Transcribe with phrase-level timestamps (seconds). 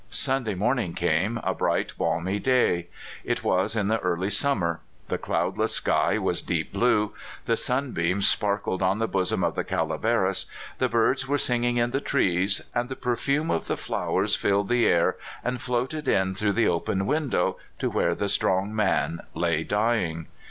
[0.09, 2.87] Sunday morning came, a bright, balmy day.
[2.93, 4.79] ^ It was in the early summer.
[5.09, 7.13] The cloudless sky was deep blue,
[7.45, 10.47] the sunbeams sparkled on the bosom of the Calaveras,
[10.79, 14.87] the birds were singing in the trees, and the perfume of the flowers filled the
[14.87, 20.25] air and floated in through the open window to where the strong man lay dying.